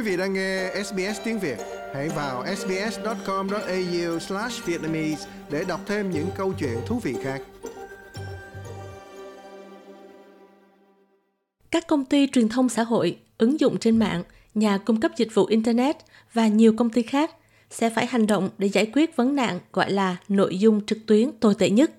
[0.00, 1.58] Quý vị đang nghe SBS tiếng Việt,
[1.94, 7.42] hãy vào sbs.com.au/vietnamese để đọc thêm những câu chuyện thú vị khác.
[11.70, 14.22] Các công ty truyền thông xã hội, ứng dụng trên mạng,
[14.54, 15.96] nhà cung cấp dịch vụ internet
[16.32, 17.30] và nhiều công ty khác
[17.70, 21.30] sẽ phải hành động để giải quyết vấn nạn gọi là nội dung trực tuyến
[21.40, 21.90] tồi tệ nhất.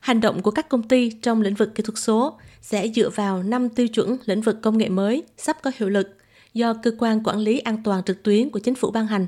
[0.00, 3.42] Hành động của các công ty trong lĩnh vực kỹ thuật số sẽ dựa vào
[3.42, 6.18] 5 tiêu chuẩn lĩnh vực công nghệ mới sắp có hiệu lực
[6.58, 9.26] do Cơ quan Quản lý An toàn trực tuyến của chính phủ ban hành.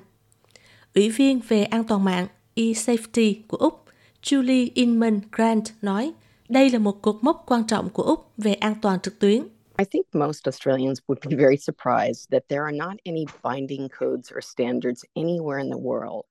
[0.95, 3.85] Ủy viên về an toàn mạng eSafety của Úc,
[4.23, 6.13] Julie Inman Grant nói,
[6.49, 9.43] đây là một cột mốc quan trọng của Úc về an toàn trực tuyến.
[9.79, 14.33] I think most Australians would be very surprised that there are not any binding codes
[14.33, 16.23] or standards anywhere in the world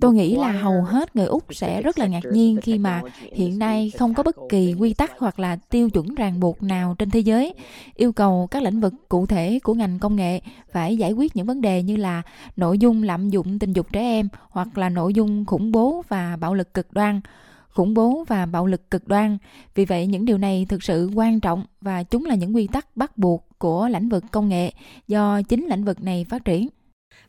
[0.00, 3.58] Tôi nghĩ là hầu hết người Úc sẽ rất là ngạc nhiên khi mà hiện
[3.58, 7.10] nay không có bất kỳ quy tắc hoặc là tiêu chuẩn ràng buộc nào trên
[7.10, 7.54] thế giới
[7.94, 10.40] yêu cầu các lĩnh vực cụ thể của ngành công nghệ
[10.72, 12.22] phải giải quyết những vấn đề như là
[12.56, 16.36] nội dung lạm dụng tình dục trẻ em hoặc là nội dung khủng bố và
[16.36, 17.20] bạo lực cực đoan
[17.74, 19.38] khủng bố và bạo lực cực đoan.
[19.74, 22.96] Vì vậy những điều này thực sự quan trọng và chúng là những quy tắc
[22.96, 24.72] bắt buộc của lĩnh vực công nghệ
[25.08, 26.68] do chính lĩnh vực này phát triển.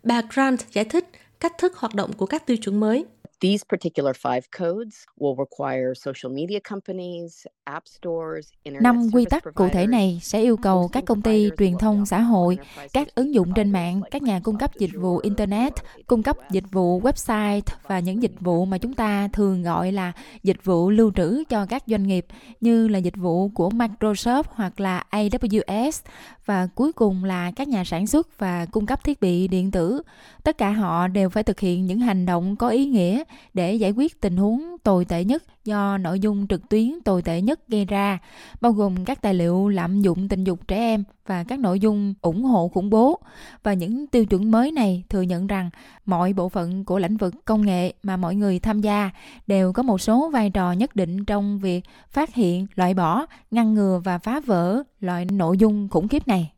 [0.03, 3.05] Bà Grant giải thích cách thức hoạt động của các tiêu chuẩn mới.
[3.41, 9.67] These particular five codes will require social media companies, app stores, Năm quy tắc cụ
[9.69, 12.57] thể này sẽ yêu cầu các công ty truyền thông xã hội,
[12.93, 15.73] các ứng dụng trên mạng, các nhà cung cấp dịch vụ internet,
[16.07, 20.11] cung cấp dịch vụ website và những dịch vụ mà chúng ta thường gọi là
[20.43, 22.25] dịch vụ lưu trữ cho các doanh nghiệp
[22.61, 26.01] như là dịch vụ của Microsoft hoặc là AWS
[26.45, 30.01] và cuối cùng là các nhà sản xuất và cung cấp thiết bị điện tử.
[30.43, 33.91] Tất cả họ đều phải thực hiện những hành động có ý nghĩa để giải
[33.91, 37.85] quyết tình huống tồi tệ nhất do nội dung trực tuyến tồi tệ nhất gây
[37.85, 38.19] ra,
[38.61, 42.13] bao gồm các tài liệu lạm dụng tình dục trẻ em và các nội dung
[42.21, 43.19] ủng hộ khủng bố.
[43.63, 45.69] Và những tiêu chuẩn mới này thừa nhận rằng
[46.05, 49.09] mọi bộ phận của lĩnh vực công nghệ mà mọi người tham gia
[49.47, 53.73] đều có một số vai trò nhất định trong việc phát hiện, loại bỏ, ngăn
[53.73, 56.51] ngừa và phá vỡ loại nội dung khủng khiếp này.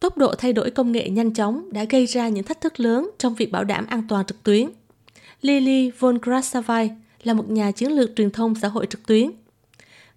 [0.00, 3.10] Tốc độ thay đổi công nghệ nhanh chóng đã gây ra những thách thức lớn
[3.18, 4.68] trong việc bảo đảm an toàn trực tuyến.
[5.44, 6.90] Lily von Grasavai
[7.22, 9.30] là một nhà chiến lược truyền thông xã hội trực tuyến.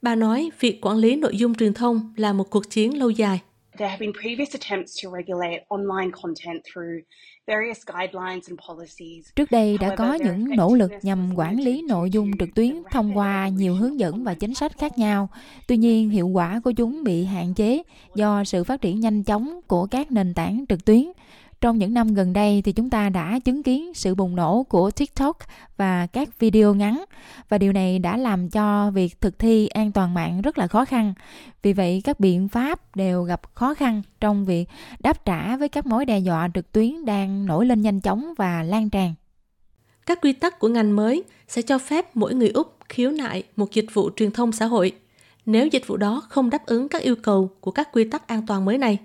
[0.02, 3.42] Bà nói việc quản lý nội dung truyền thông là một cuộc chiến lâu dài.
[3.78, 7.04] There have been previous attempts to regulate online content through
[9.36, 13.18] Trước đây đã có những nỗ lực nhằm quản lý nội dung trực tuyến thông
[13.18, 15.30] qua nhiều hướng dẫn và chính sách khác nhau.
[15.68, 17.84] Tuy nhiên, hiệu quả của chúng bị hạn chế
[18.16, 21.04] do sự phát triển nhanh chóng của các nền tảng trực tuyến.
[21.62, 24.91] Trong những năm gần đây thì chúng ta đã chứng kiến sự bùng nổ của
[24.91, 25.38] TikTok
[25.78, 27.06] và các video ngắn
[27.50, 30.85] và điều này đã làm cho việc thực thi an toàn mạng rất là khó
[30.85, 31.13] khăn.
[31.62, 34.66] Vì vậy các biện pháp đều gặp khó khăn trong việc
[35.00, 38.63] đáp trả với các mối đe dọa trực tuyến đang nổi lên nhanh chóng và
[38.63, 39.13] lan tràn.
[40.06, 43.72] Các quy tắc của ngành mới sẽ cho phép mỗi người Úc khiếu nại một
[43.74, 44.91] dịch vụ truyền thông xã hội
[45.45, 48.45] nếu dịch vụ đó không đáp ứng các yêu cầu của các quy tắc an
[48.47, 48.97] toàn mới này.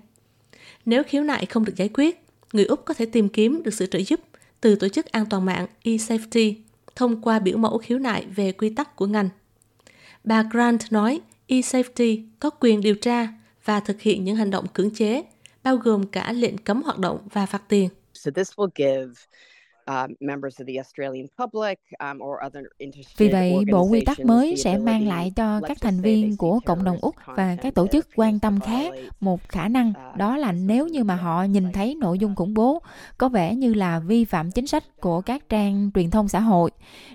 [0.85, 2.22] Nếu khiếu nại không được giải quyết,
[2.53, 4.19] người Úc có thể tìm kiếm được sự trợ giúp
[4.61, 6.53] từ Tổ chức An toàn mạng eSafety
[6.95, 9.29] thông qua biểu mẫu khiếu nại về quy tắc của ngành.
[10.23, 13.27] Bà Grant nói eSafety có quyền điều tra
[13.65, 15.23] và thực hiện những hành động cưỡng chế,
[15.63, 17.89] bao gồm cả lệnh cấm hoạt động và phạt tiền.
[18.13, 19.13] So this will give
[23.17, 26.83] vì vậy, Bộ Quy tắc mới sẽ mang lại cho các thành viên của cộng
[26.83, 29.89] đồng Úc và các tổ chức quan tâm khác một khả năng.
[29.89, 32.81] uh, đó là nếu như mà họ nhìn thấy nội dung khủng bố
[33.17, 36.71] có vẻ như là vi phạm chính sách của các trang truyền thông xã hội,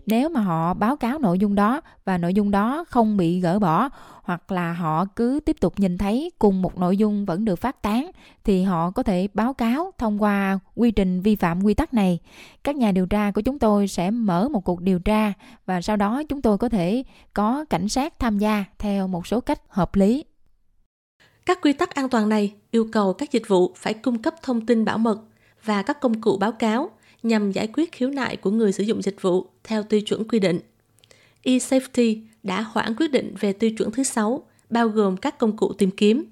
[0.07, 3.59] nếu mà họ báo cáo nội dung đó và nội dung đó không bị gỡ
[3.59, 3.89] bỏ
[4.29, 7.83] hoặc là họ cứ tiếp tục nhìn thấy cùng một nội dung vẫn được phát
[7.83, 8.11] tán,
[8.45, 12.19] thì họ có thể báo cáo thông qua quy trình vi phạm quy tắc này.
[12.65, 15.33] Các nhà điều tra của chúng tôi sẽ mở một cuộc điều tra
[15.67, 19.41] và sau đó chúng tôi có thể có cảnh sát tham gia theo một số
[19.41, 20.25] cách hợp lý.
[21.47, 24.67] Các quy tắc an toàn này yêu cầu các dịch vụ phải cung cấp thông
[24.67, 25.21] tin bảo mật
[25.65, 26.91] và các công cụ báo cáo
[27.23, 30.39] nhằm giải quyết khiếu nại của người sử dụng dịch vụ theo tiêu chuẩn quy
[30.39, 30.61] định.
[31.45, 35.73] eSafety đã hoãn quyết định về tiêu chuẩn thứ sáu, bao gồm các công cụ
[35.73, 36.25] tìm kiếm,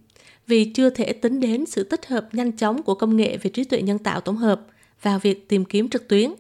[0.47, 3.65] vì chưa thể tính đến sự tích hợp nhanh chóng của công nghệ về trí
[3.65, 4.61] tuệ nhân tạo tổng hợp
[5.03, 6.33] vào việc tìm kiếm trực tuyến.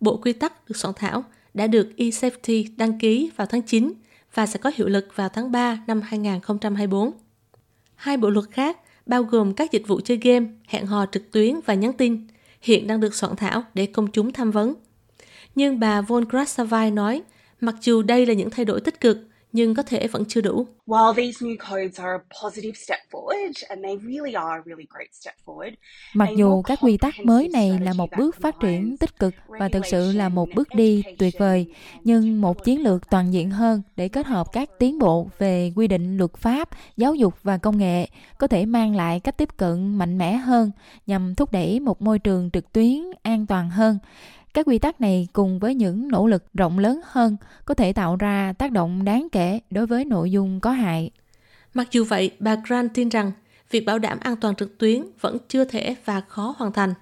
[0.00, 1.24] Bộ quy tắc được soạn thảo
[1.54, 3.92] đã được eSafety đăng ký vào tháng 9
[4.34, 7.12] và sẽ có hiệu lực vào tháng 3 năm 2024.
[7.94, 11.54] Hai bộ luật khác, bao gồm các dịch vụ chơi game, hẹn hò trực tuyến
[11.66, 12.26] và nhắn tin,
[12.60, 14.74] hiện đang được soạn thảo để công chúng tham vấn.
[15.54, 17.22] Nhưng bà Von Krasavai nói
[17.60, 19.18] Mặc dù đây là những thay đổi tích cực,
[19.52, 20.66] nhưng có thể vẫn chưa đủ.
[20.86, 24.86] While these new codes are a positive step forward and they really are a really
[24.90, 25.70] great step forward.
[26.14, 29.68] Mặc dù các quy tắc mới này là một bước phát triển tích cực và
[29.68, 31.66] thực sự là một bước đi tuyệt vời,
[32.04, 35.88] nhưng một chiến lược toàn diện hơn để kết hợp các tiến bộ về quy
[35.88, 38.08] định luật pháp, giáo dục và công nghệ
[38.38, 40.70] có thể mang lại cách tiếp cận mạnh mẽ hơn
[41.06, 43.98] nhằm thúc đẩy một môi trường trực tuyến an toàn hơn
[44.56, 48.16] các quy tắc này cùng với những nỗ lực rộng lớn hơn có thể tạo
[48.16, 51.10] ra tác động đáng kể đối với nội dung có hại.
[51.74, 53.32] Mặc dù vậy, bà Grant tin rằng
[53.70, 56.94] việc bảo đảm an toàn trực tuyến vẫn chưa thể và khó hoàn thành.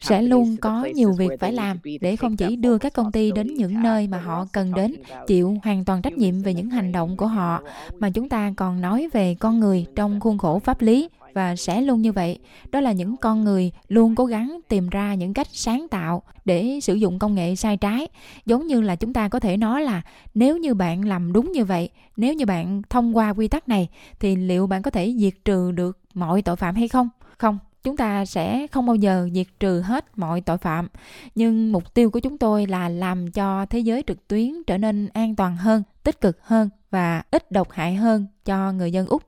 [0.00, 3.54] Sẽ luôn có nhiều việc phải làm để không chỉ đưa các công ty đến
[3.54, 4.94] những nơi mà họ cần đến,
[5.26, 7.62] chịu hoàn toàn trách nhiệm về những hành động của họ,
[7.98, 11.08] mà chúng ta còn nói về con người trong khuôn khổ pháp lý
[11.38, 12.38] và sẽ luôn như vậy.
[12.70, 16.78] Đó là những con người luôn cố gắng tìm ra những cách sáng tạo để
[16.82, 18.08] sử dụng công nghệ sai trái.
[18.46, 20.02] Giống như là chúng ta có thể nói là
[20.34, 23.88] nếu như bạn làm đúng như vậy, nếu như bạn thông qua quy tắc này,
[24.20, 27.08] thì liệu bạn có thể diệt trừ được mọi tội phạm hay không?
[27.38, 30.88] Không, chúng ta sẽ không bao giờ diệt trừ hết mọi tội phạm.
[31.34, 35.08] Nhưng mục tiêu của chúng tôi là làm cho thế giới trực tuyến trở nên
[35.12, 39.22] an toàn hơn, tích cực hơn và ít độc hại hơn cho người dân úc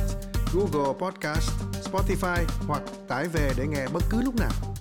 [0.53, 1.49] Google Podcast,
[1.83, 4.72] Spotify hoặc tải về để nghe bất cứ lúc nào.